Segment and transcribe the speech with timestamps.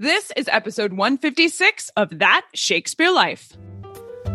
[0.00, 3.56] This is episode 156 of That Shakespeare Life.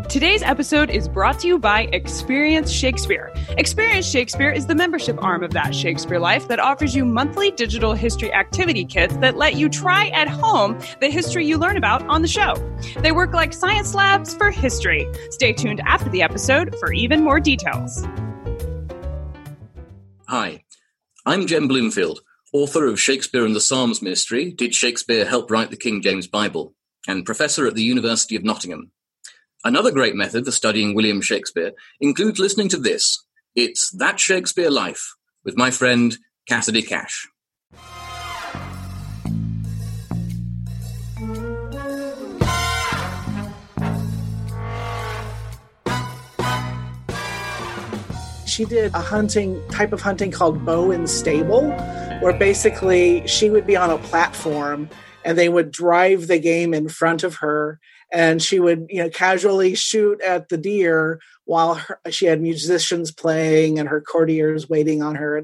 [0.10, 3.32] Today's episode is brought to you by Experience Shakespeare.
[3.52, 7.94] Experience Shakespeare is the membership arm of That Shakespeare Life that offers you monthly digital
[7.94, 12.22] history activity kits that let you try at home the history you learn about on
[12.22, 12.56] the show.
[13.00, 15.08] They work like science labs for history.
[15.30, 18.06] Stay tuned after the episode for even more details.
[20.28, 20.66] Hi,
[21.26, 22.20] I'm Jem Bloomfield
[22.54, 26.76] author of Shakespeare and the Psalms Mystery, Did Shakespeare Help Write the King James Bible?
[27.06, 28.92] and professor at the University of Nottingham.
[29.66, 33.26] Another great method for studying William Shakespeare includes listening to this.
[33.56, 36.18] It's That Shakespeare Life with my friend
[36.48, 37.28] Cassidy Cash.
[48.54, 51.72] She did a hunting type of hunting called bow and stable
[52.22, 54.92] where basically she would be on a platform
[55.26, 57.80] and they would drive the game in front of her
[58.12, 63.12] and she would you know casually shoot at the deer while her, she had musicians
[63.12, 65.44] playing and her courtiers waiting on her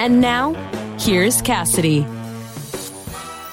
[0.00, 0.54] And now,
[0.98, 1.98] here's Cassidy.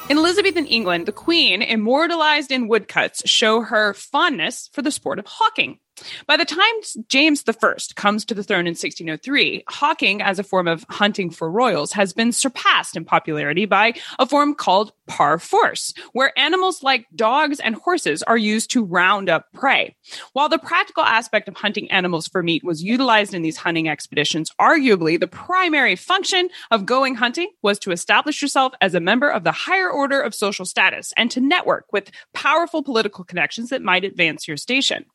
[0.09, 5.25] In Elizabethan England, the Queen, immortalized in woodcuts, show her fondness for the sport of
[5.25, 5.79] hawking.
[6.27, 6.61] By the time
[7.09, 11.49] James I comes to the throne in 1603, hawking as a form of hunting for
[11.49, 17.07] royals has been surpassed in popularity by a form called par force, where animals like
[17.15, 19.95] dogs and horses are used to round up prey.
[20.33, 24.51] While the practical aspect of hunting animals for meat was utilized in these hunting expeditions,
[24.59, 29.43] arguably the primary function of going hunting was to establish yourself as a member of
[29.43, 34.03] the higher order of social status and to network with powerful political connections that might
[34.03, 35.05] advance your station.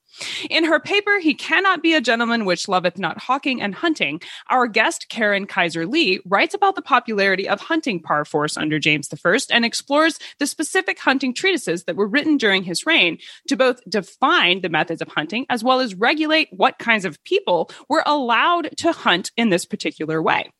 [0.51, 4.67] In her paper, He Cannot Be a Gentleman Which Loveth Not Hawking and Hunting, our
[4.67, 9.39] guest Karen Kaiser Lee writes about the popularity of hunting par force under James I
[9.51, 13.19] and explores the specific hunting treatises that were written during his reign
[13.49, 17.71] to both define the methods of hunting as well as regulate what kinds of people
[17.89, 20.51] were allowed to hunt in this particular way.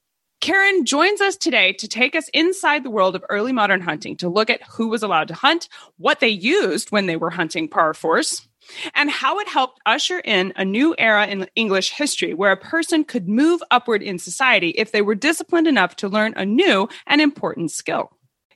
[0.41, 4.29] Karen joins us today to take us inside the world of early modern hunting to
[4.29, 7.95] look at who was allowed to hunt, what they used when they were hunting par
[7.95, 8.49] force,
[8.95, 13.05] and how it helped usher in a new era in English history where a person
[13.05, 17.21] could move upward in society if they were disciplined enough to learn a new and
[17.21, 18.13] important skill.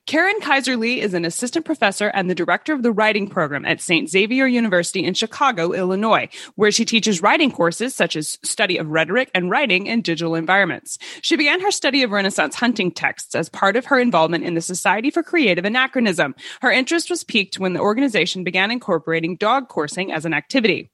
[0.06, 3.80] Karen Kaiser Lee is an assistant professor and the director of the writing program at
[3.80, 4.08] St.
[4.08, 9.32] Xavier University in Chicago, Illinois, where she teaches writing courses such as study of rhetoric
[9.34, 10.96] and writing in digital environments.
[11.22, 14.60] She began her study of Renaissance hunting texts as part of her involvement in the
[14.60, 16.36] Society for Creative Anachronism.
[16.60, 20.92] Her interest was piqued when the organization began incorporating dog coursing as an activity.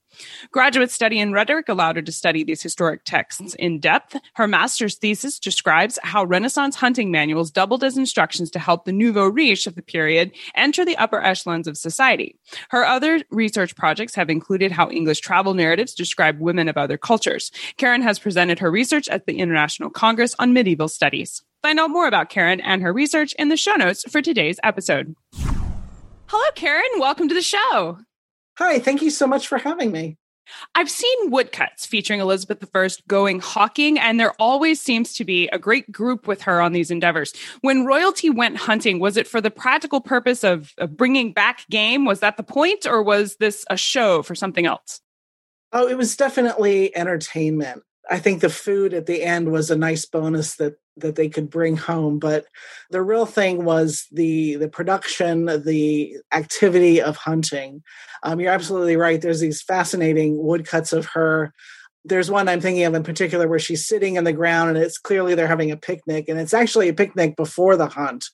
[0.50, 4.17] Graduate study in rhetoric allowed her to study these historic texts in depth.
[4.34, 9.27] Her master's thesis describes how Renaissance hunting manuals doubled as instructions to help the nouveau
[9.27, 12.39] riche of the period enter the upper echelons of society.
[12.71, 17.51] Her other research projects have included how English travel narratives describe women of other cultures.
[17.77, 21.43] Karen has presented her research at the International Congress on Medieval Studies.
[21.62, 25.15] Find out more about Karen and her research in the show notes for today's episode.
[26.27, 26.83] Hello, Karen.
[26.99, 27.99] Welcome to the show.
[28.65, 30.17] Hi, thank you so much for having me.
[30.77, 35.59] I've seen woodcuts featuring Elizabeth I going hawking, and there always seems to be a
[35.59, 37.34] great group with her on these endeavors.
[37.62, 42.05] When royalty went hunting, was it for the practical purpose of, of bringing back game?
[42.05, 45.01] Was that the point, or was this a show for something else?
[45.72, 47.83] Oh, it was definitely entertainment.
[48.11, 51.49] I think the food at the end was a nice bonus that that they could
[51.49, 52.45] bring home but
[52.91, 57.83] the real thing was the the production the activity of hunting.
[58.22, 61.54] Um, you're absolutely right there's these fascinating woodcuts of her.
[62.04, 64.98] There's one i'm thinking of in particular where she's sitting in the ground and it's
[64.98, 68.27] clearly they're having a picnic and it's actually a picnic before the hunt.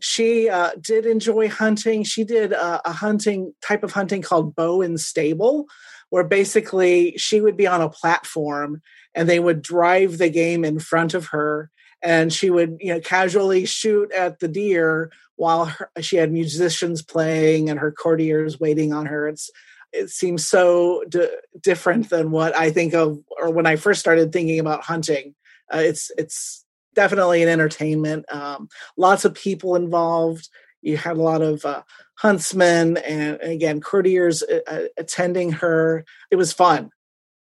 [0.00, 2.02] She uh, did enjoy hunting.
[2.02, 5.66] She did a, a hunting type of hunting called bow and stable
[6.12, 8.82] where basically she would be on a platform
[9.14, 11.70] and they would drive the game in front of her.
[12.02, 17.00] And she would you know casually shoot at the deer while her, she had musicians
[17.00, 19.26] playing and her courtiers waiting on her.
[19.26, 19.50] It's
[19.90, 21.28] it seems so d-
[21.60, 25.34] different than what i think of or when i first started thinking about hunting.
[25.72, 28.30] Uh, it's it's definitely an entertainment.
[28.30, 28.68] Um,
[28.98, 30.50] lots of people involved
[30.82, 31.82] You had a lot of uh,
[32.18, 36.04] huntsmen and, again, courtiers uh, uh, attending her.
[36.30, 36.90] It was fun.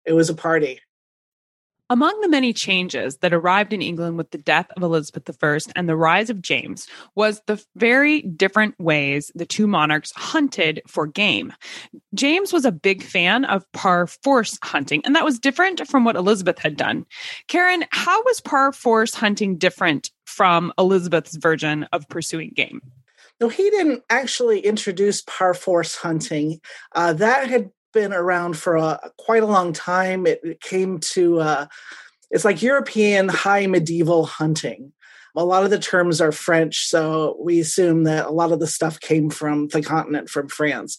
[0.04, 0.80] It was a party.
[1.90, 5.86] Among the many changes that arrived in England with the death of Elizabeth I and
[5.86, 11.52] the rise of James was the very different ways the two monarchs hunted for game.
[12.14, 16.16] James was a big fan of par force hunting, and that was different from what
[16.16, 17.04] Elizabeth had done.
[17.48, 22.80] Karen, how was par force hunting different from Elizabeth's version of pursuing game?
[23.40, 26.60] No, he didn't actually introduce par force hunting.
[26.94, 30.26] Uh, that had been around for a, quite a long time.
[30.26, 31.66] It, it came to uh,
[32.30, 34.92] it's like European high medieval hunting.
[35.36, 38.68] A lot of the terms are French, so we assume that a lot of the
[38.68, 40.96] stuff came from the continent, from France.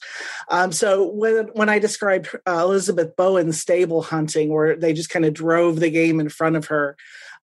[0.50, 5.10] Um, so when when I described uh, Elizabeth bow and stable hunting, where they just
[5.10, 6.98] kind of drove the game in front of her,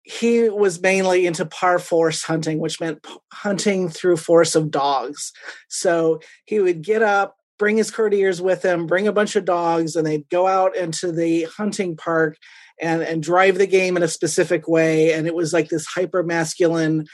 [0.05, 5.33] he was mainly into par force hunting, which meant hunting through force of dogs.
[5.69, 9.95] So he would get up, bring his courtiers with him, bring a bunch of dogs,
[9.95, 12.37] and they'd go out into the hunting park
[12.81, 15.13] and, and drive the game in a specific way.
[15.13, 17.07] And it was like this hyper masculine,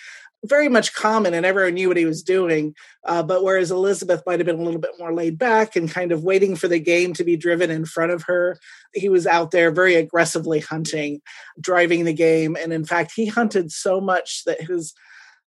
[0.45, 2.75] very much common, and everyone knew what he was doing.
[3.05, 6.13] Uh, but whereas Elizabeth might have been a little bit more laid back and kind
[6.13, 8.59] of waiting for the game to be driven in front of her,
[8.95, 11.21] he was out there very aggressively hunting,
[11.61, 12.57] driving the game.
[12.57, 14.95] And in fact, he hunted so much that his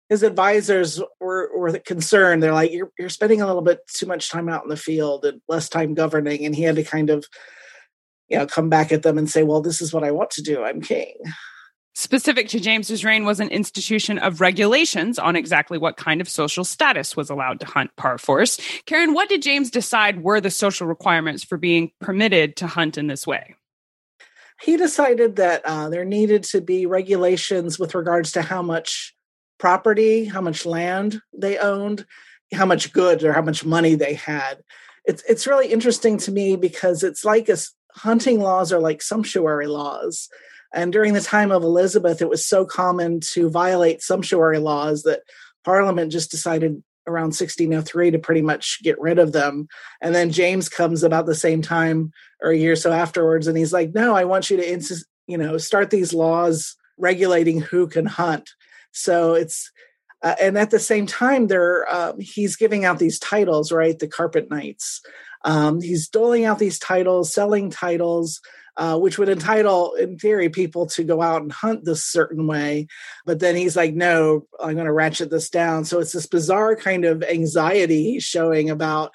[0.10, 2.44] his advisors were, were concerned.
[2.44, 5.26] They're like, you're, you're spending a little bit too much time out in the field
[5.26, 6.46] and less time governing.
[6.46, 7.26] And he had to kind of,
[8.28, 10.44] you know, come back at them and say, well, this is what I want to
[10.44, 10.62] do.
[10.62, 11.16] I'm king.
[11.96, 16.64] Specific to James's reign was an institution of regulations on exactly what kind of social
[16.64, 18.60] status was allowed to hunt par force.
[18.86, 23.08] Karen, what did James decide were the social requirements for being permitted to hunt in
[23.08, 23.56] this way?
[24.62, 29.14] He decided that uh, there needed to be regulations with regards to how much
[29.60, 32.06] property, how much land they owned,
[32.54, 34.64] how much goods or how much money they had.
[35.06, 37.58] It's it's really interesting to me because it's like a,
[37.96, 40.30] hunting laws are like sumptuary laws.
[40.74, 45.22] And during the time of Elizabeth, it was so common to violate sumptuary laws that
[45.64, 49.68] Parliament just decided around 1603 to pretty much get rid of them.
[50.02, 52.12] And then James comes about the same time
[52.42, 55.06] or a year or so afterwards, and he's like, "No, I want you to, insist,
[55.28, 58.50] you know, start these laws regulating who can hunt."
[58.92, 59.72] So it's
[60.22, 64.00] uh, and at the same time, there um, he's giving out these titles, right?
[64.00, 65.02] The Carpet Knights.
[65.44, 68.42] Um, he's doling out these titles, selling titles,
[68.78, 72.88] uh, which would entitle, in theory, people to go out and hunt this certain way.
[73.26, 75.86] But then he's like, no, I'm going to ratchet this down.
[75.86, 79.12] So it's this bizarre kind of anxiety he's showing about.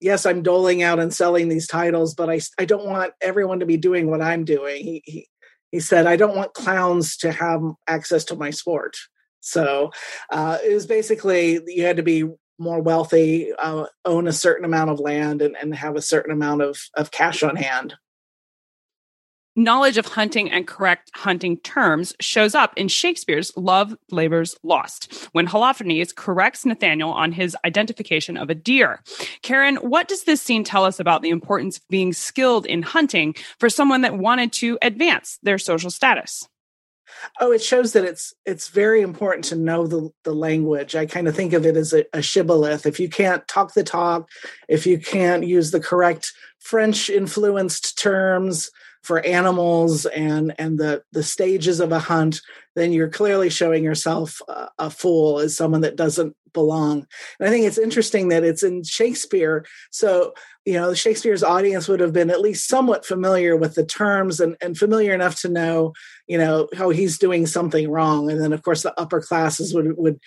[0.00, 3.66] Yes, I'm doling out and selling these titles, but I, I don't want everyone to
[3.66, 4.82] be doing what I'm doing.
[4.82, 5.28] He, he,
[5.70, 8.96] he said, I don't want clowns to have access to my sport.
[9.40, 9.92] So
[10.30, 12.24] uh, it was basically you had to be
[12.58, 16.62] more wealthy, uh, own a certain amount of land, and, and have a certain amount
[16.62, 17.94] of, of cash on hand.
[19.58, 25.46] Knowledge of hunting and correct hunting terms shows up in Shakespeare's Love Labor's Lost, when
[25.46, 29.02] Holofernes corrects Nathaniel on his identification of a deer.
[29.40, 33.34] Karen, what does this scene tell us about the importance of being skilled in hunting
[33.58, 36.46] for someone that wanted to advance their social status?
[37.40, 40.94] Oh, it shows that it's it's very important to know the the language.
[40.94, 42.86] I kind of think of it as a, a shibboleth.
[42.86, 44.28] If you can't talk the talk,
[44.68, 48.70] if you can't use the correct French influenced terms
[49.02, 52.40] for animals and and the the stages of a hunt,
[52.74, 57.06] then you're clearly showing yourself a, a fool as someone that doesn't belong.
[57.38, 59.64] And I think it's interesting that it's in Shakespeare.
[59.90, 60.32] So
[60.66, 64.56] you know shakespeare's audience would have been at least somewhat familiar with the terms and,
[64.60, 65.94] and familiar enough to know
[66.26, 69.96] you know how he's doing something wrong and then of course the upper classes would
[69.96, 70.18] would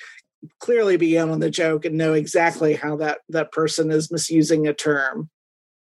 [0.60, 4.68] clearly be in on the joke and know exactly how that that person is misusing
[4.68, 5.29] a term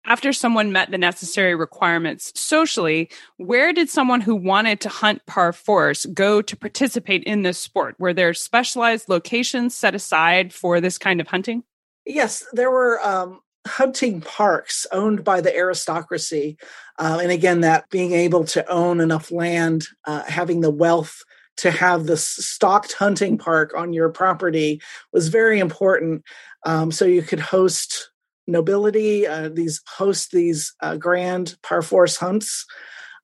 [0.05, 5.53] after someone met the necessary requirements socially, where did someone who wanted to hunt par
[5.53, 7.95] force go to participate in this sport?
[7.99, 11.63] Were there specialized locations set aside for this kind of hunting?
[12.05, 16.57] Yes, there were um, hunting parks owned by the aristocracy.
[16.99, 21.23] Uh, and again, that being able to own enough land, uh, having the wealth
[21.57, 26.23] to have the stocked hunting park on your property was very important.
[26.65, 28.09] Um, so you could host
[28.47, 32.65] nobility, uh, these host these uh, grand par force hunts.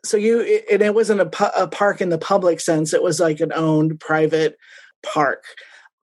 [0.06, 3.04] So you, it, and it wasn't a, pu- a park in the public sense; it
[3.04, 4.58] was like an owned private
[5.04, 5.44] park.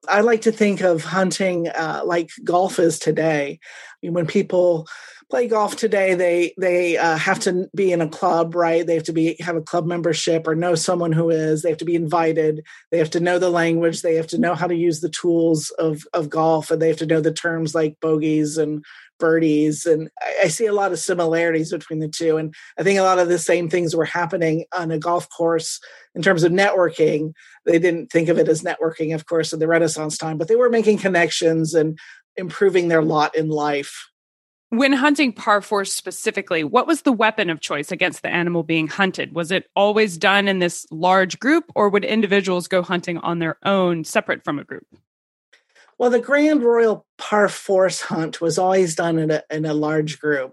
[0.09, 3.61] I like to think of hunting uh, like golf is today.
[4.03, 4.87] When people
[5.31, 8.87] play golf today, they they uh, have to be in a club, right?
[8.87, 11.63] They have to be have a club membership or know someone who is.
[11.63, 12.65] They have to be invited.
[12.91, 14.03] They have to know the language.
[14.03, 16.99] They have to know how to use the tools of of golf, and they have
[16.99, 18.85] to know the terms like bogeys and
[19.19, 19.87] birdies.
[19.87, 22.37] And I, I see a lot of similarities between the two.
[22.37, 25.81] And I think a lot of the same things were happening on a golf course
[26.15, 27.33] in terms of networking.
[27.65, 30.57] They didn't think of it as networking, of course, in the Renaissance time, but they
[30.57, 31.99] were making connections and
[32.37, 34.09] improving their lot in life.
[34.71, 38.89] When hunting par parforce specifically, what was the weapon of choice against the animal being
[38.89, 39.33] hunted?
[39.33, 43.59] Was it always done in this large group, or would individuals go hunting on their
[43.65, 44.85] own, separate from a group?
[45.99, 50.21] Well, the Grand Royal Par Force hunt was always done in a, in a large
[50.21, 50.53] group.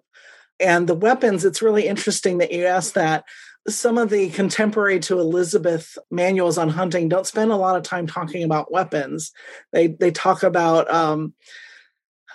[0.59, 3.25] And the weapons, it's really interesting that you asked that.
[3.67, 8.07] Some of the contemporary to Elizabeth manuals on hunting don't spend a lot of time
[8.07, 9.31] talking about weapons.
[9.71, 11.33] They they talk about um,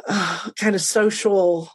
[0.06, 1.70] uh, kind of social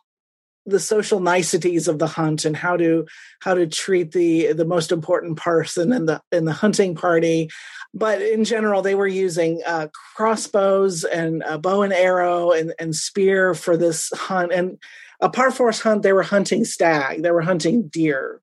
[0.66, 3.06] the social niceties of the hunt and how to
[3.42, 7.50] how to treat the the most important person in the in the hunting party
[7.94, 13.54] but in general they were using uh, crossbows and bow and arrow and, and spear
[13.54, 14.78] for this hunt and
[15.22, 18.42] a parforce hunt they were hunting stag they were hunting deer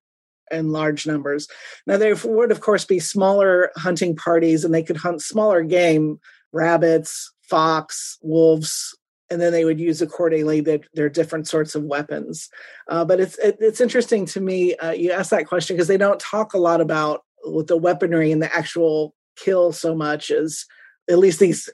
[0.50, 1.48] in large numbers
[1.86, 6.18] now there would of course be smaller hunting parties and they could hunt smaller game
[6.52, 8.96] rabbits fox wolves
[9.30, 12.50] and then they would use accordingly their, their different sorts of weapons.
[12.88, 14.74] Uh, but it's it, it's interesting to me.
[14.74, 18.42] Uh, you ask that question because they don't talk a lot about the weaponry and
[18.42, 20.64] the actual kill so much as
[21.08, 21.68] at least these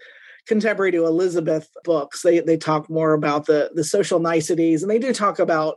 [0.46, 2.22] contemporary to Elizabeth books.
[2.22, 5.76] They they talk more about the the social niceties and they do talk about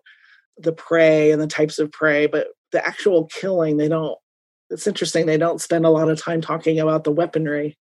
[0.57, 4.17] the prey and the types of prey, but the actual killing they don't.
[4.69, 7.77] It's interesting they don't spend a lot of time talking about the weaponry.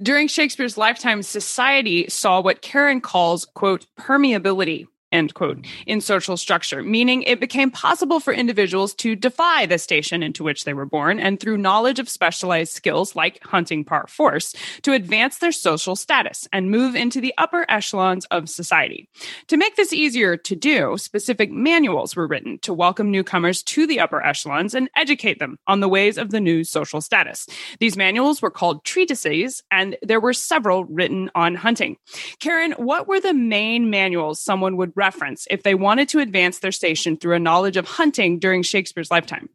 [0.00, 6.82] During Shakespeare's lifetime, society saw what Karen calls, quote, permeability end quote, in social structure,
[6.82, 11.18] meaning it became possible for individuals to defy the station into which they were born
[11.18, 16.46] and through knowledge of specialized skills like hunting par force to advance their social status
[16.52, 19.08] and move into the upper echelons of society.
[19.48, 24.00] To make this easier to do, specific manuals were written to welcome newcomers to the
[24.00, 27.46] upper echelons and educate them on the ways of the new social status.
[27.80, 31.96] These manuals were called treatises and there were several written on hunting.
[32.40, 36.72] Karen, what were the main manuals someone would reference if they wanted to advance their
[36.72, 39.48] station through a knowledge of hunting during Shakespeare's lifetime?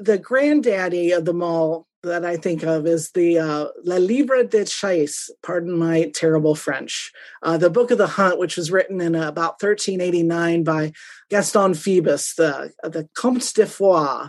[0.00, 4.64] The granddaddy of them all that I think of is the uh, La Livre de
[4.64, 7.12] Chasse, pardon my terrible French,
[7.42, 10.92] uh, the Book of the Hunt, which was written in uh, about 1389 by
[11.30, 14.28] Gaston Phoebus, the, the Comte de Foix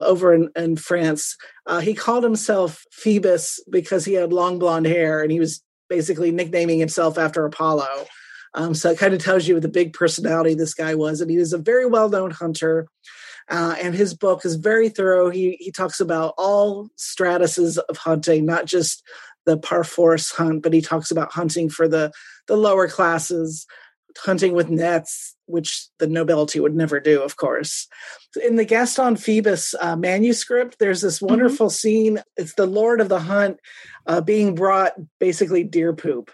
[0.00, 1.36] over in, in France.
[1.66, 6.30] Uh, he called himself Phoebus because he had long blonde hair and he was basically
[6.30, 8.06] nicknaming himself after Apollo.
[8.54, 11.20] Um, so it kind of tells you the big personality this guy was.
[11.20, 12.88] And he was a very well known hunter.
[13.50, 15.30] Uh, and his book is very thorough.
[15.30, 19.02] He, he talks about all stratuses of hunting, not just
[19.46, 22.12] the parforce hunt, but he talks about hunting for the,
[22.46, 23.66] the lower classes,
[24.18, 27.88] hunting with nets, which the nobility would never do, of course.
[28.44, 31.28] In the Gaston Phoebus uh, manuscript, there's this mm-hmm.
[31.28, 31.72] wonderful mm-hmm.
[31.72, 32.22] scene.
[32.36, 33.58] It's the Lord of the Hunt
[34.06, 36.30] uh, being brought basically deer poop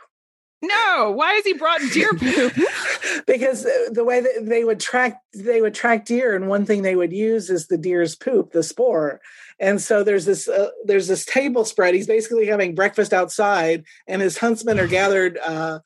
[0.66, 2.52] no, why is he brought deer poop?
[3.26, 6.96] because the way that they would track they would track deer, and one thing they
[6.96, 9.20] would use is the deer's poop, the spoor.
[9.60, 11.94] And so there's this uh, there's this table spread.
[11.94, 15.80] He's basically having breakfast outside, and his huntsmen are gathered uh,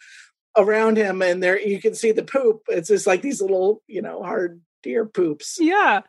[0.57, 2.63] around him, and there you can see the poop.
[2.69, 5.59] It's just like these little, you know, hard deer poops.
[5.61, 6.03] Yeah,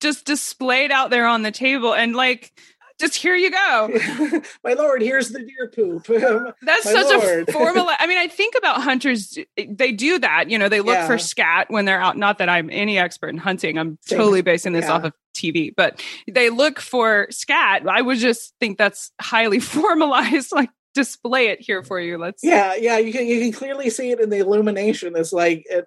[0.00, 2.52] just displayed out there on the table, and like
[3.00, 4.42] just here you go.
[4.64, 6.06] My lord, here's the deer poop.
[6.62, 7.48] That's such lord.
[7.48, 7.96] a formula.
[7.98, 10.48] I mean, I think about hunters, they do that.
[10.48, 11.06] You know, they look yeah.
[11.06, 12.16] for scat when they're out.
[12.16, 13.78] Not that I'm any expert in hunting.
[13.78, 14.18] I'm Same.
[14.18, 14.92] totally basing this yeah.
[14.92, 17.82] off of TV, but they look for scat.
[17.88, 20.52] I would just think that's highly formalized.
[20.52, 22.16] Like, display it here for you.
[22.16, 22.44] Let's.
[22.44, 22.98] Yeah, yeah.
[22.98, 25.14] You can you can clearly see it in the illumination.
[25.16, 25.86] It's like it,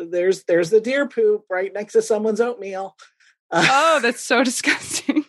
[0.00, 2.94] uh, there's there's the deer poop right next to someone's oatmeal.
[3.50, 5.24] Uh, oh, that's so disgusting.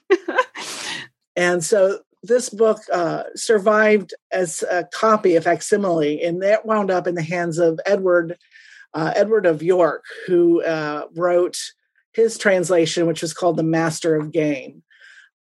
[1.40, 7.08] And so this book uh, survived as a copy, a facsimile, and that wound up
[7.08, 8.38] in the hands of Edward,
[8.94, 11.58] uh, Edward of York, who uh, wrote
[12.12, 14.84] his translation, which is called The Master of Game.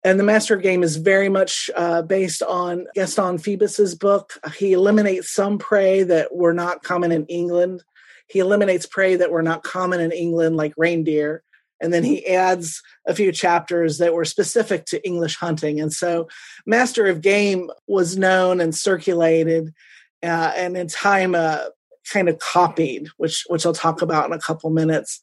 [0.03, 4.33] And The Master of Game is very much uh, based on Gaston Phoebus's book.
[4.57, 7.85] He eliminates some prey that were not common in England.
[8.29, 11.45] He eliminates prey that were not common in England, like reindeer
[11.83, 15.81] and then he adds a few chapters that were specific to English hunting.
[15.81, 16.29] And so,
[16.65, 19.75] Master of Game was known and circulated,
[20.23, 21.65] uh, and in time, uh,
[22.11, 25.21] kind of copied, which which I'll talk about in a couple minutes.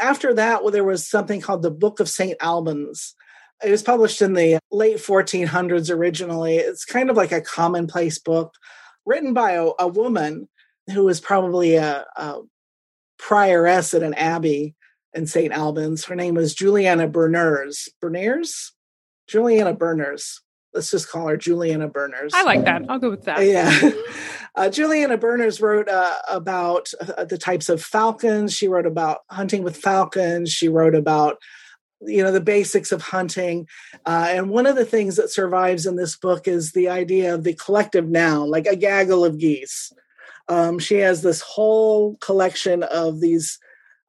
[0.00, 2.36] After that, well, there was something called the Book of St.
[2.40, 3.14] Albans.
[3.64, 6.56] It was published in the late 1400s originally.
[6.56, 8.54] It's kind of like a commonplace book
[9.06, 10.48] written by a, a woman
[10.92, 12.40] who was probably a, a
[13.18, 14.74] prioress at an abbey
[15.14, 15.52] in St.
[15.52, 16.04] Albans.
[16.04, 17.88] Her name was Juliana Berners.
[18.00, 18.72] Berners?
[19.26, 20.40] Juliana Berners.
[20.74, 22.32] Let's just call her Juliana Berners.
[22.34, 22.82] I like that.
[22.88, 23.44] I'll go with that.
[23.44, 23.90] Yeah.
[24.56, 28.54] Uh, Juliana Berners wrote uh, about uh, the types of falcons.
[28.54, 30.50] She wrote about hunting with falcons.
[30.50, 31.36] She wrote about
[32.00, 33.66] you know the basics of hunting
[34.04, 37.44] uh, and one of the things that survives in this book is the idea of
[37.44, 39.92] the collective noun like a gaggle of geese
[40.48, 43.58] um, she has this whole collection of these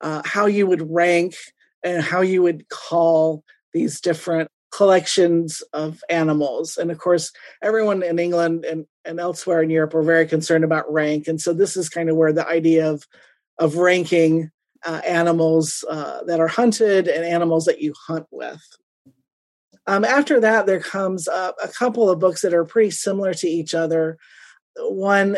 [0.02, 1.36] uh, how you would rank
[1.84, 6.78] and how you would call these different collections of animals.
[6.78, 7.32] And of course,
[7.64, 11.28] everyone in England and, and elsewhere in Europe are very concerned about rank.
[11.28, 13.04] And so this is kind of where the idea of
[13.60, 14.52] of ranking
[14.86, 18.62] uh, animals uh, that are hunted and animals that you hunt with.
[19.88, 23.48] Um, after that, there comes uh, a couple of books that are pretty similar to
[23.48, 24.18] each other.
[24.78, 25.36] One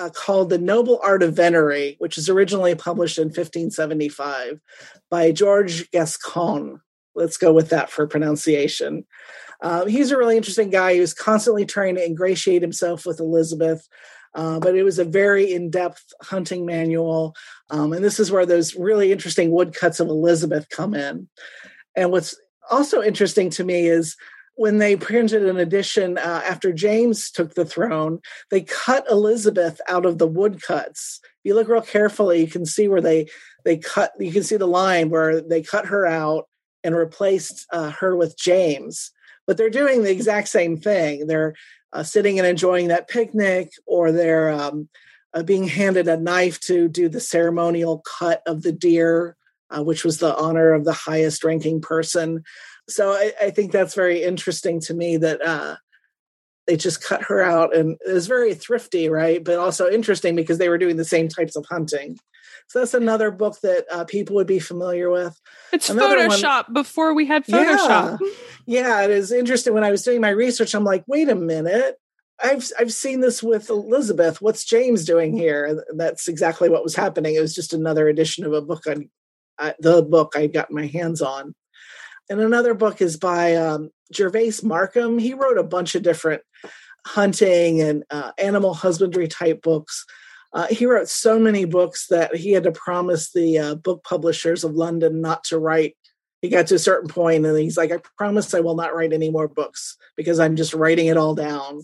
[0.00, 4.58] uh, called The Noble Art of Venery, which was originally published in 1575
[5.10, 6.80] by George Gascon.
[7.14, 9.04] Let's go with that for pronunciation.
[9.60, 10.94] Uh, he's a really interesting guy.
[10.94, 13.86] He was constantly trying to ingratiate himself with Elizabeth.
[14.34, 17.34] Uh, but it was a very in-depth hunting manual,
[17.68, 21.28] um, and this is where those really interesting woodcuts of Elizabeth come in.
[21.96, 22.40] And what's
[22.70, 24.16] also interesting to me is
[24.60, 30.04] when they printed an edition uh, after James took the throne, they cut Elizabeth out
[30.04, 31.18] of the woodcuts.
[31.24, 33.30] If you look real carefully, you can see where they
[33.64, 34.12] they cut.
[34.18, 36.46] You can see the line where they cut her out
[36.84, 39.12] and replaced uh, her with James.
[39.46, 41.26] But they're doing the exact same thing.
[41.26, 41.54] They're
[41.94, 44.90] uh, sitting and enjoying that picnic, or they're um,
[45.32, 49.38] uh, being handed a knife to do the ceremonial cut of the deer,
[49.70, 52.44] uh, which was the honor of the highest ranking person.
[52.90, 55.76] So I, I think that's very interesting to me that uh,
[56.66, 59.42] they just cut her out, and it was very thrifty, right?
[59.42, 62.18] But also interesting because they were doing the same types of hunting.
[62.68, 65.40] So that's another book that uh, people would be familiar with.
[65.72, 68.20] It's another Photoshop one, before we had Photoshop.
[68.20, 68.28] Yeah,
[68.66, 69.74] yeah, it is interesting.
[69.74, 71.96] When I was doing my research, I'm like, wait a minute.
[72.42, 74.40] I've I've seen this with Elizabeth.
[74.40, 75.66] What's James doing here?
[75.66, 77.34] And that's exactly what was happening.
[77.34, 79.10] It was just another edition of a book on
[79.58, 81.54] uh, the book I got my hands on.
[82.30, 85.18] And another book is by um, Gervase Markham.
[85.18, 86.42] He wrote a bunch of different
[87.04, 90.06] hunting and uh, animal husbandry type books.
[90.52, 94.62] Uh, he wrote so many books that he had to promise the uh, book publishers
[94.62, 95.96] of London not to write.
[96.40, 99.12] He got to a certain point and he's like, I promise I will not write
[99.12, 101.82] any more books because I'm just writing it all down.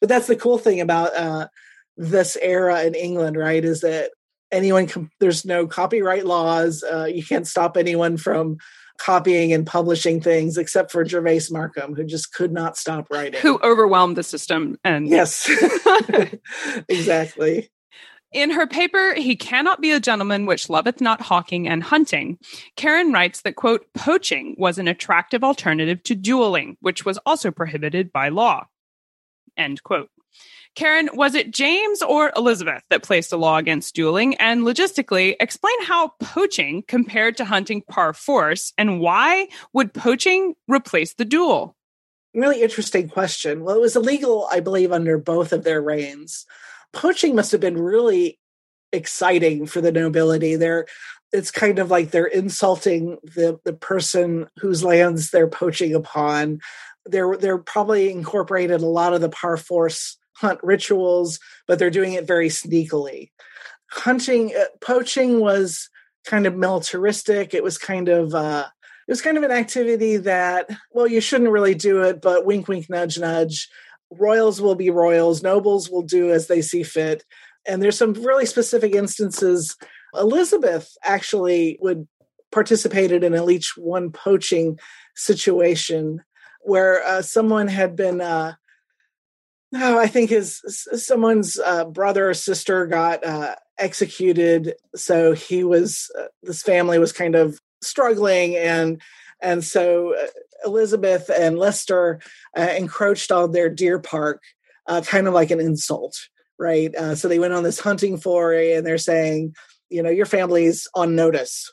[0.00, 1.48] But that's the cool thing about uh,
[1.96, 3.64] this era in England, right?
[3.64, 4.12] Is that
[4.50, 6.82] anyone, com- there's no copyright laws.
[6.82, 8.56] Uh, you can't stop anyone from
[9.00, 13.40] copying and publishing things except for Gervase Markham, who just could not stop writing.
[13.40, 15.50] Who overwhelmed the system and Yes.
[16.88, 17.70] exactly.
[18.32, 22.38] In her paper, He Cannot Be a Gentleman Which Loveth Not Hawking and Hunting,
[22.76, 28.12] Karen writes that, quote, poaching was an attractive alternative to dueling, which was also prohibited
[28.12, 28.66] by law.
[29.56, 30.10] End quote.
[30.76, 34.34] Karen, was it James or Elizabeth that placed a law against dueling?
[34.36, 41.14] And logistically, explain how poaching compared to hunting par force and why would poaching replace
[41.14, 41.76] the duel?
[42.34, 43.64] Really interesting question.
[43.64, 46.46] Well, it was illegal, I believe, under both of their reigns
[46.92, 48.38] poaching must have been really
[48.92, 50.56] exciting for the nobility.
[50.56, 50.86] They're
[51.32, 56.60] it's kind of like they're insulting the the person whose lands they're poaching upon.
[57.06, 62.14] They're they're probably incorporated a lot of the par force hunt rituals, but they're doing
[62.14, 63.30] it very sneakily.
[63.90, 65.88] Hunting, uh, poaching was
[66.24, 67.54] kind of militaristic.
[67.54, 68.66] It was kind of uh,
[69.06, 72.68] it was kind of an activity that well, you shouldn't really do it, but wink,
[72.68, 73.68] wink, nudge, nudge
[74.10, 77.24] royals will be royals, nobles will do as they see fit.
[77.66, 79.76] And there's some really specific instances.
[80.14, 82.08] Elizabeth actually would
[82.50, 84.78] participated in at least one poaching
[85.14, 86.20] situation
[86.62, 88.54] where uh, someone had been uh,
[89.74, 90.60] oh, I think his
[90.94, 97.12] someone's uh, brother or sister got uh, executed, so he was uh, this family was
[97.12, 99.00] kind of struggling, and
[99.40, 100.26] and so uh,
[100.64, 102.20] Elizabeth and Leicester
[102.56, 104.42] uh, encroached on their deer park,
[104.86, 106.16] uh, kind of like an insult,
[106.58, 106.92] right?
[107.16, 109.54] So they went on this hunting foray and they're saying,
[109.88, 111.72] you know, your family's on notice.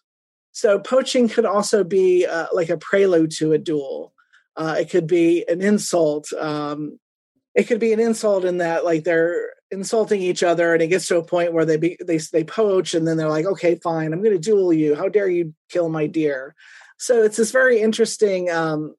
[0.54, 4.14] So poaching could also be like a prelude to a duel.
[4.58, 6.32] It could be an insult.
[6.32, 6.98] Um,
[7.58, 11.08] it could be an insult in that, like, they're insulting each other and it gets
[11.08, 14.14] to a point where they be, they they poach and then they're like okay fine
[14.14, 14.96] i'm going to duel you.
[14.96, 16.56] How dare you kill my deer?
[16.98, 18.96] So it's this very interesting um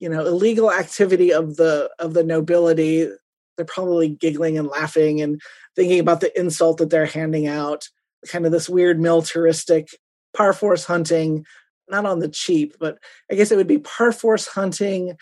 [0.00, 3.08] you know illegal activity of the of the nobility.
[3.56, 5.40] They're probably giggling and laughing and
[5.76, 7.88] thinking about the insult that they're handing out
[8.28, 9.88] kind of this weird militaristic
[10.34, 11.44] par force hunting
[11.90, 12.98] not on the cheap but
[13.30, 15.16] i guess it would be par force hunting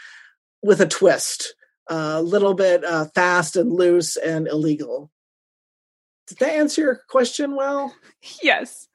[0.62, 1.55] with a twist
[1.88, 5.11] a little bit uh, fast and loose and illegal.
[6.27, 7.94] Did that answer your question well?
[8.42, 8.88] Yes.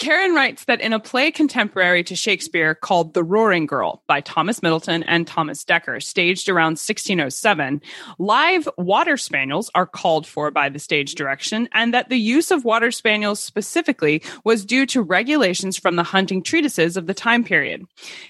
[0.00, 4.62] Karen writes that in a play contemporary to Shakespeare called The Roaring Girl by Thomas
[4.62, 7.82] Middleton and Thomas Dekker, staged around 1607,
[8.18, 12.64] live water spaniels are called for by the stage direction, and that the use of
[12.64, 17.84] water spaniels specifically was due to regulations from the hunting treatises of the time period.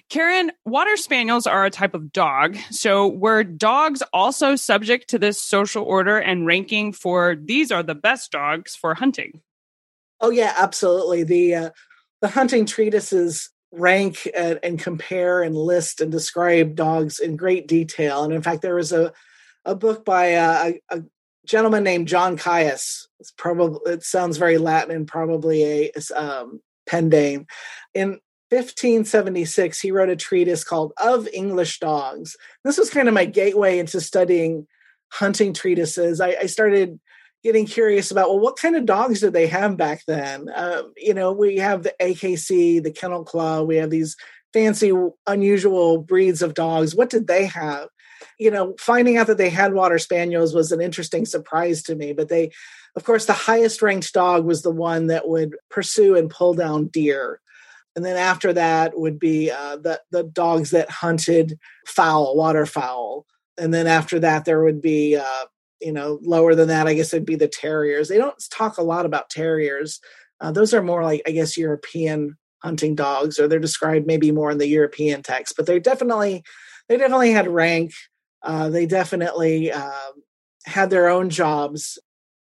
[0.08, 5.40] Karen, water spaniels are a type of dog, so were dogs also subject to this
[5.40, 9.40] social order and ranking for these are the best dogs for hunting?
[10.20, 11.24] Oh yeah, absolutely.
[11.24, 11.70] The uh,
[12.20, 18.24] the hunting treatises rank and, and, compare and list and describe dogs in great detail.
[18.24, 19.12] And in fact, there was a
[19.64, 21.02] a book by uh, a, a,
[21.46, 23.08] gentleman named John Caius.
[23.18, 27.46] It's probably it sounds very Latin and probably a um, pen name.
[27.94, 32.36] In 1576, he wrote a treatise called Of English Dogs.
[32.64, 34.66] This was kind of my gateway into studying
[35.10, 36.20] hunting treatises.
[36.20, 37.00] I, I started
[37.42, 40.48] getting curious about well what kind of dogs did they have back then?
[40.54, 44.16] Um, you know we have the akc the kennel club we have these
[44.52, 44.92] fancy
[45.26, 46.94] unusual breeds of dogs.
[46.94, 47.88] What did they have?
[48.38, 52.12] You know finding out that they had water spaniels was an interesting surprise to me
[52.12, 52.50] but they
[52.96, 56.88] of course the highest ranked dog was the one that would pursue and pull down
[56.88, 57.40] deer.
[57.96, 63.26] And then after that would be uh, the the dogs that hunted fowl waterfowl.
[63.58, 65.44] And then after that there would be uh,
[65.80, 68.08] you know lower than that i guess it'd be the terriers.
[68.08, 70.00] They don't talk a lot about terriers.
[70.40, 74.50] Uh, those are more like i guess european hunting dogs or they're described maybe more
[74.50, 76.42] in the european text but they definitely
[76.90, 77.92] they definitely had rank.
[78.42, 80.10] Uh, they definitely uh,
[80.66, 81.98] had their own jobs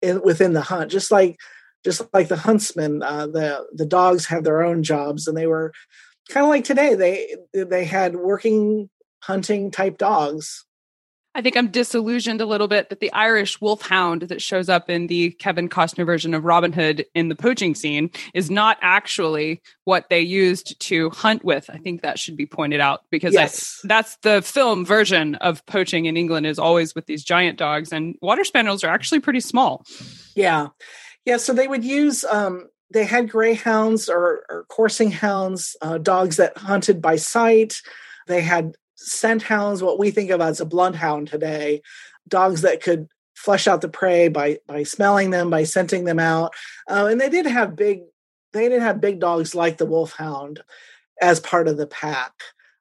[0.02, 1.38] in, within the hunt just like
[1.84, 5.72] just like the huntsmen uh, the the dogs have their own jobs and they were
[6.28, 8.90] kind of like today they they had working
[9.22, 10.64] hunting type dogs
[11.34, 15.06] I think I'm disillusioned a little bit that the Irish wolfhound that shows up in
[15.06, 20.10] the Kevin Costner version of Robin Hood in the poaching scene is not actually what
[20.10, 21.70] they used to hunt with.
[21.70, 23.80] I think that should be pointed out because yes.
[23.82, 27.92] I, that's the film version of poaching in England is always with these giant dogs
[27.92, 29.86] and water spaniels are actually pretty small.
[30.36, 30.68] Yeah.
[31.24, 31.38] Yeah.
[31.38, 36.58] So they would use, um, they had greyhounds or, or coursing hounds, uh, dogs that
[36.58, 37.80] hunted by sight.
[38.26, 41.82] They had scent hounds, what we think of as a bloodhound today,
[42.28, 46.52] dogs that could flush out the prey by by smelling them, by scenting them out,
[46.88, 48.02] uh, and they did have big
[48.52, 50.62] they did have big dogs like the wolfhound
[51.20, 52.32] as part of the pack,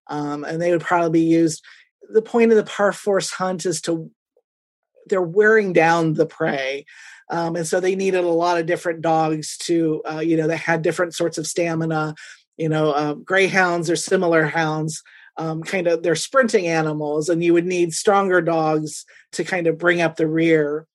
[0.08, 1.64] um, and they would probably be used.
[2.14, 4.12] The point of the par force hunt is to
[5.08, 6.86] they're wearing down the prey.
[7.30, 10.58] Um, and so they needed a lot of different dogs to, uh, you know, they
[10.58, 12.14] had different sorts of stamina.
[12.58, 15.02] You know, uh, greyhounds or similar hounds
[15.38, 19.78] um, kind of they're sprinting animals, and you would need stronger dogs to kind of
[19.78, 20.88] bring up the rear.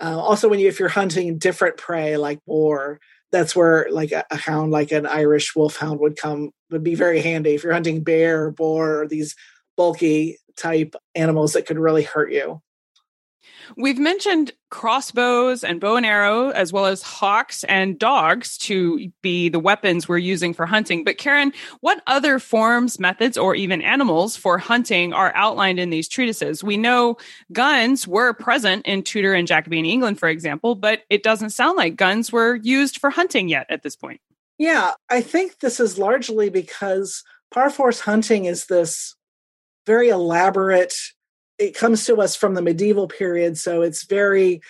[0.00, 3.00] Uh, also, when you if you're hunting different prey like boar,
[3.32, 7.20] that's where like a, a, hound like an Irish wolfhound would come would be very
[7.20, 9.34] handy if you're hunting bear, or boar, or these
[9.76, 12.60] bulky type animals that could really hurt you.
[13.76, 19.48] We've mentioned crossbows and bow and arrow, as well as hawks and dogs to be
[19.48, 21.04] the weapons we're using for hunting.
[21.04, 26.08] But Karen, what other forms, methods, or even animals for hunting are outlined in these
[26.08, 26.62] treatises?
[26.62, 27.16] We know
[27.52, 31.96] guns were present in Tudor and Jacobean England, for example, but it doesn't sound like
[31.96, 34.20] guns were used for hunting yet at this point.
[34.58, 39.14] Yeah, I think this is largely because par force hunting is this
[39.86, 40.94] very elaborate
[41.58, 44.62] it comes to us from the medieval period, so it's very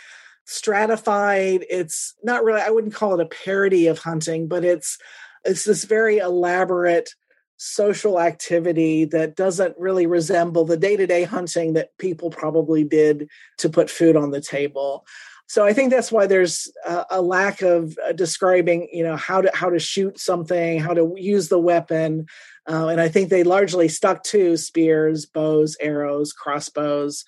[0.45, 1.65] stratified.
[1.69, 4.99] It's not really I wouldn't call it a parody of hunting, but it's
[5.45, 7.15] it's this very elaborate
[7.59, 13.91] social activity that doesn't really resemble the day-to-day hunting that people probably did to put
[13.91, 15.05] food on the table
[15.49, 19.41] so i think that's why there's a, a, lack of uh, describing you know how
[19.41, 22.27] to how to shoot something how to use the weapon
[22.69, 27.25] uh, and I think they largely stuck to spears, bows, arrows, crossbows,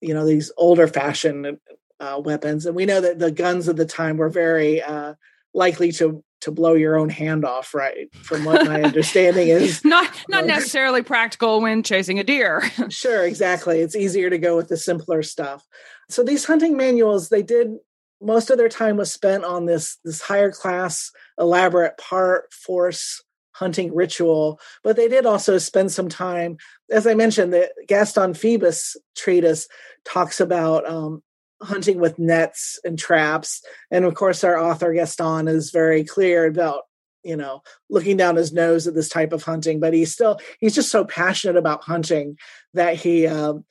[0.00, 1.58] you know, these older fashioned
[2.00, 2.64] uh, weapons.
[2.64, 5.14] And we know that the guns of the time were very uh,
[5.52, 8.14] likely to to blow your own hand off, right?
[8.14, 12.62] From what my understanding is, not not necessarily practical when chasing a deer.
[12.88, 13.80] sure, exactly.
[13.80, 15.66] It's easier to go with the simpler stuff.
[16.08, 17.76] So these hunting manuals, they did
[18.22, 23.22] most of their time was spent on this this higher class, elaborate par force
[23.58, 26.56] hunting ritual, but they did also spend some time,
[26.90, 29.68] as I mentioned, the Gaston Phoebus treatise
[30.04, 31.22] talks about um,
[31.60, 36.84] hunting with nets and traps, and of course, our author Gaston is very clear about
[37.24, 40.74] you know looking down his nose at this type of hunting but he's still he's
[40.74, 42.38] just so passionate about hunting
[42.74, 43.64] that he um,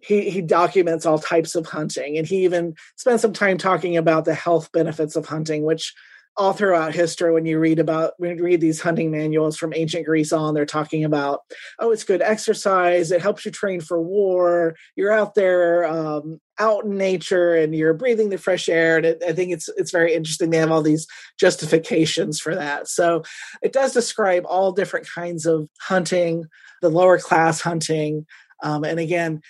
[0.00, 4.26] he he documents all types of hunting and he even spent some time talking about
[4.26, 5.94] the health benefits of hunting which
[6.36, 10.06] all throughout history when you read about when you read these hunting manuals from ancient
[10.06, 11.40] greece on they're talking about
[11.78, 16.84] oh it's good exercise it helps you train for war you're out there um, out
[16.84, 20.14] in nature and you're breathing the fresh air and it, i think it's it's very
[20.14, 21.06] interesting they have all these
[21.38, 23.22] justifications for that so
[23.62, 26.44] it does describe all different kinds of hunting
[26.80, 28.24] the lower class hunting
[28.62, 29.40] um, and again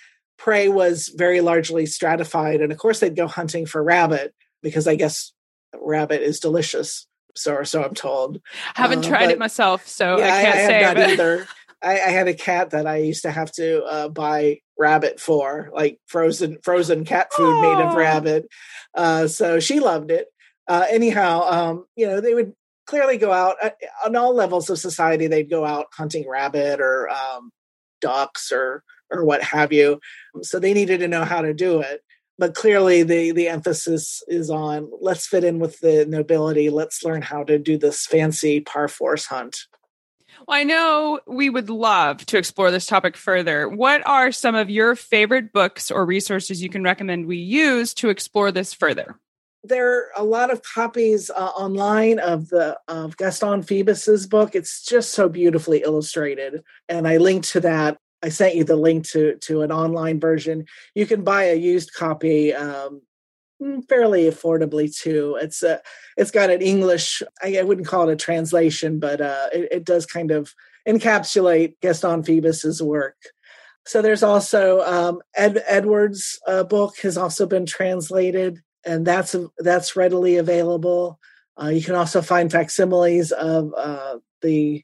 [0.41, 2.61] prey was very largely stratified.
[2.61, 5.31] And of course, they'd go hunting for rabbit because I guess
[5.79, 7.07] rabbit is delicious.
[7.35, 8.41] So, so I'm told.
[8.75, 10.81] I Haven't uh, tried but, it myself, so yeah, I can't I, I say.
[10.81, 11.09] Not but...
[11.11, 11.47] either.
[11.83, 15.71] I, I, had a cat that I used to have to uh, buy rabbit for,
[15.73, 17.61] like frozen frozen cat food oh.
[17.61, 18.47] made of rabbit.
[18.95, 20.27] Uh, so she loved it.
[20.67, 22.53] Uh, anyhow, um, you know, they would
[22.85, 23.71] clearly go out uh,
[24.05, 25.27] on all levels of society.
[25.27, 27.51] They'd go out hunting rabbit or um,
[27.99, 29.99] ducks or or what have you.
[30.41, 32.01] So they needed to know how to do it.
[32.41, 36.71] But clearly, the the emphasis is on let's fit in with the nobility.
[36.71, 39.67] Let's learn how to do this fancy par force hunt.
[40.47, 43.69] Well, I know we would love to explore this topic further.
[43.69, 48.09] What are some of your favorite books or resources you can recommend we use to
[48.09, 49.19] explore this further?
[49.63, 54.55] there are a lot of copies uh, online of the of Gaston Phoebus's book.
[54.55, 59.07] It's just so beautifully illustrated, and I linked to that I sent you the link
[59.09, 60.65] to to an online version.
[60.95, 63.01] You can buy a used copy um,
[63.61, 65.37] mm, fairly affordably too.
[65.41, 65.81] It's a
[66.17, 67.23] it's got an English.
[67.41, 70.53] I, I wouldn't call it a translation, but uh, it, it, does kind of
[70.87, 73.17] encapsulate Gaston Phoebus's work.
[73.85, 79.95] So there's also um, Ed Edwards' uh, book has also been translated, and that's that's
[79.95, 81.19] readily available.
[81.61, 84.83] Uh, you can also find facsimiles of uh, the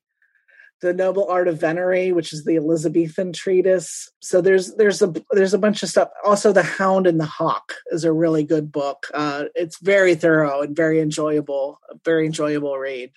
[0.81, 4.11] the noble art of venery which is the elizabethan treatise.
[4.19, 6.09] So there's there's a there's a bunch of stuff.
[6.25, 9.07] Also the hound and the hawk is a really good book.
[9.13, 13.11] Uh, it's very thorough and very enjoyable very enjoyable read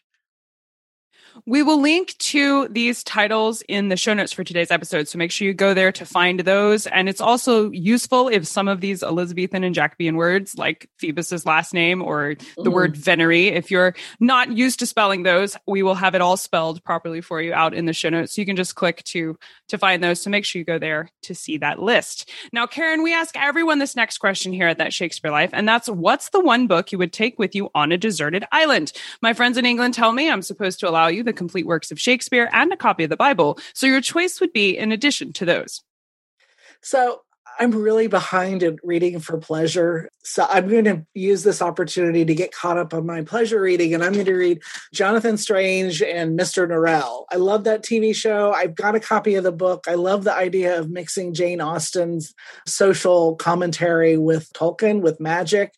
[1.46, 5.08] we will link to these titles in the show notes for today's episode.
[5.08, 6.86] So make sure you go there to find those.
[6.86, 11.74] And it's also useful if some of these Elizabethan and Jacobean words, like Phoebus's last
[11.74, 12.72] name or the mm-hmm.
[12.72, 16.82] word venery, if you're not used to spelling those, we will have it all spelled
[16.84, 18.34] properly for you out in the show notes.
[18.34, 19.38] So you can just click to
[19.68, 20.20] to find those.
[20.20, 22.30] So make sure you go there to see that list.
[22.52, 25.88] Now, Karen, we ask everyone this next question here at That Shakespeare Life, and that's
[25.88, 28.92] what's the one book you would take with you on a deserted island?
[29.22, 32.00] My friends in England tell me I'm supposed to allow you the complete works of
[32.00, 33.58] Shakespeare and a copy of the Bible.
[33.74, 35.82] So your choice would be in addition to those.
[36.82, 37.22] So
[37.58, 40.08] I'm really behind in reading for pleasure.
[40.24, 43.92] So I'm going to use this opportunity to get caught up on my pleasure reading.
[43.92, 44.62] And I'm going to read
[44.94, 46.66] Jonathan Strange and Mr.
[46.66, 47.24] Norrell.
[47.30, 48.52] I love that TV show.
[48.52, 49.84] I've got a copy of the book.
[49.88, 52.34] I love the idea of mixing Jane Austen's
[52.66, 55.74] social commentary with Tolkien, with magic.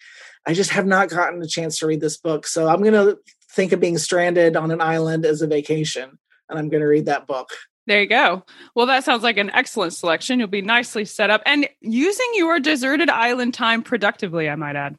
[0.47, 2.47] I just have not gotten a chance to read this book.
[2.47, 3.19] So I'm going to
[3.53, 6.19] think of being stranded on an island as a vacation.
[6.49, 7.51] And I'm going to read that book.
[7.87, 8.45] There you go.
[8.75, 10.39] Well, that sounds like an excellent selection.
[10.39, 14.97] You'll be nicely set up and using your deserted island time productively, I might add.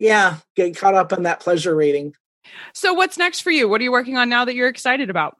[0.00, 2.14] Yeah, get caught up in that pleasure reading.
[2.72, 3.68] So, what's next for you?
[3.68, 5.36] What are you working on now that you're excited about?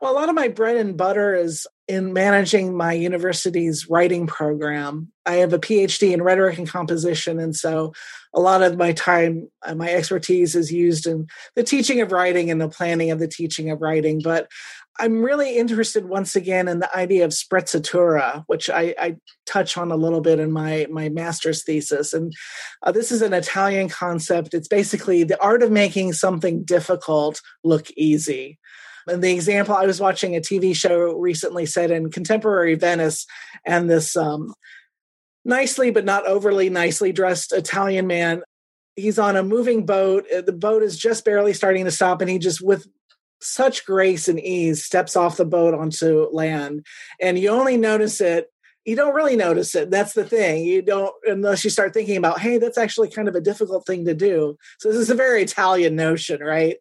[0.00, 5.12] Well, a lot of my bread and butter is in managing my university's writing program.
[5.26, 7.38] I have a PhD in rhetoric and composition.
[7.38, 7.92] And so
[8.32, 12.50] a lot of my time, uh, my expertise is used in the teaching of writing
[12.50, 14.20] and the planning of the teaching of writing.
[14.22, 14.48] But
[14.98, 19.90] I'm really interested once again in the idea of sprezzatura, which I, I touch on
[19.90, 22.14] a little bit in my, my master's thesis.
[22.14, 22.32] And
[22.82, 24.54] uh, this is an Italian concept.
[24.54, 28.58] It's basically the art of making something difficult look easy.
[29.06, 33.26] And the example I was watching a TV show recently set in contemporary Venice,
[33.64, 34.54] and this um,
[35.44, 38.42] nicely but not overly nicely dressed Italian man.
[38.96, 40.24] He's on a moving boat.
[40.34, 42.86] Uh, the boat is just barely starting to stop, and he just with
[43.40, 46.86] such grace and ease steps off the boat onto land.
[47.20, 48.50] And you only notice it
[48.84, 49.90] you don't really notice it.
[49.90, 50.64] That's the thing.
[50.64, 54.04] You don't unless you start thinking about, hey, that's actually kind of a difficult thing
[54.04, 54.56] to do.
[54.78, 56.76] So this is a very Italian notion, right?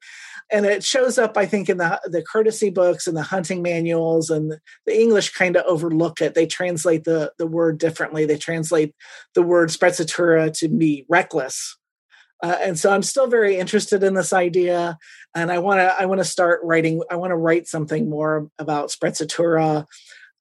[0.52, 4.30] And it shows up, I think, in the the courtesy books and the hunting manuals,
[4.30, 4.54] and
[4.86, 6.34] the English kind of overlook it.
[6.34, 8.26] They translate the the word differently.
[8.26, 8.94] They translate
[9.34, 11.78] the word sprezzatura to be reckless.
[12.42, 14.98] Uh, and so I'm still very interested in this idea,
[15.34, 17.02] and I want to I want to start writing.
[17.10, 19.86] I want to write something more about sprezzatura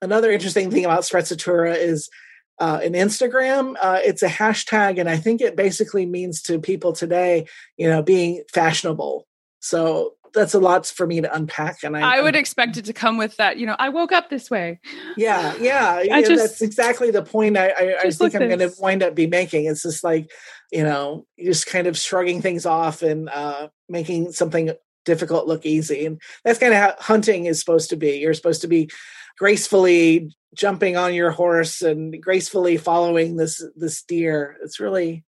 [0.02, 2.10] another interesting thing about Sprezzatura is
[2.58, 3.76] uh, in Instagram.
[3.80, 7.46] Uh, it's a hashtag, and I think it basically means to people today,
[7.78, 9.26] you know, being fashionable.
[9.60, 11.82] So that's a lot for me to unpack.
[11.82, 13.58] And I, I would expect it to come with that.
[13.58, 14.80] You know, I woke up this way.
[15.16, 18.72] Yeah, yeah, yeah just, that's exactly the point I, I, I think I'm going to
[18.78, 19.66] wind up be making.
[19.66, 20.30] It's just like,
[20.70, 24.72] you know, just kind of shrugging things off and uh, making something
[25.04, 28.18] difficult look easy, and that's kind of how hunting is supposed to be.
[28.18, 28.90] You're supposed to be
[29.38, 34.56] gracefully jumping on your horse and gracefully following this this deer.
[34.62, 35.24] It's really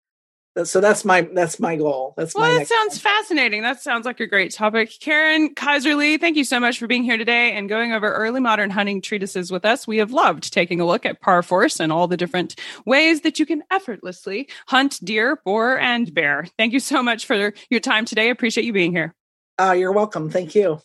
[0.65, 2.13] so that's my that's my goal.
[2.17, 2.59] That's well, my.
[2.59, 3.63] That sounds fascinating.
[3.63, 4.93] That sounds like a great topic.
[5.01, 8.69] Karen Kaiser-Lee, thank you so much for being here today and going over early modern
[8.69, 9.87] hunting treatises with us.
[9.87, 13.39] We have loved taking a look at par force and all the different ways that
[13.39, 16.45] you can effortlessly hunt deer, boar, and bear.
[16.59, 18.29] Thank you so much for your time today.
[18.29, 19.15] Appreciate you being here.
[19.59, 20.29] Uh, you're welcome.
[20.29, 20.81] Thank you.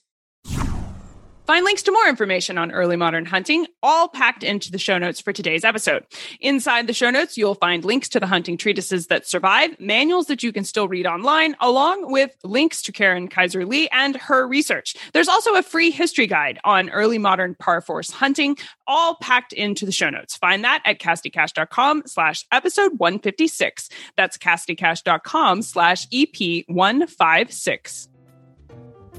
[1.47, 5.21] Find links to more information on early modern hunting, all packed into the show notes
[5.21, 6.03] for today's episode.
[6.41, 10.43] Inside the show notes, you'll find links to the hunting treatises that survive, manuals that
[10.43, 14.97] you can still read online, along with links to Karen Kaiser-Lee and her research.
[15.13, 19.86] There's also a free history guide on early modern par force hunting, all packed into
[19.86, 20.36] the show notes.
[20.36, 23.88] Find that at cassidycash.com slash episode 156.
[24.17, 28.10] That's cassidycash.com slash EP 156.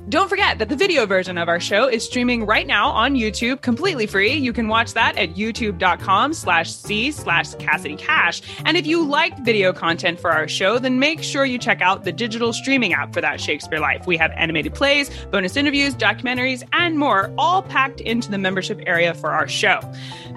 [0.09, 3.61] Don't forget that the video version of our show is streaming right now on YouTube
[3.61, 4.33] completely free.
[4.33, 8.41] You can watch that at youtube.com slash C slash Cassidy Cash.
[8.65, 12.05] And if you like video content for our show, then make sure you check out
[12.05, 14.07] the digital streaming app for that Shakespeare Life.
[14.07, 19.13] We have animated plays, bonus interviews, documentaries, and more, all packed into the membership area
[19.13, 19.81] for our show.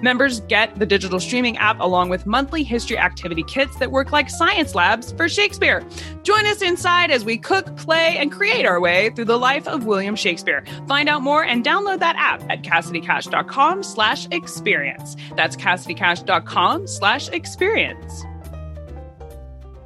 [0.02, 4.28] Members get the digital streaming app along with monthly history activity kits that work like
[4.28, 5.82] science labs for Shakespeare.
[6.24, 9.86] Join us inside as we cook, play, and create our way through the life of
[9.86, 10.64] William Shakespeare.
[10.86, 15.16] Find out more and download that app at CassidyCash.com slash experience.
[15.36, 18.24] That's CassidyCash.com slash experience.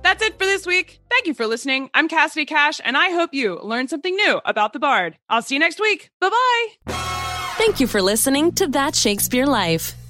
[0.03, 1.01] That's it for this week.
[1.11, 1.91] Thank you for listening.
[1.93, 5.19] I'm Cassidy Cash, and I hope you learned something new about the Bard.
[5.29, 6.11] I'll see you next week.
[6.21, 6.95] Bye bye.
[7.57, 9.95] Thank you for listening to That Shakespeare Life.